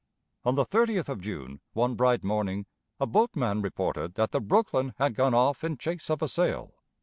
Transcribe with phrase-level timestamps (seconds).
[0.43, 2.65] On the 30th of June, one bright morning,
[2.99, 6.73] a boatman reported that the Brooklyn had gone off in chase of a sail.